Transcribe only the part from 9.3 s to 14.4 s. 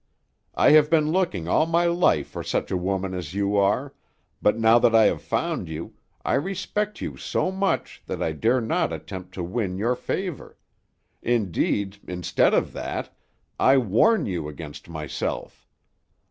to win your favor; indeed, instead of that, I warn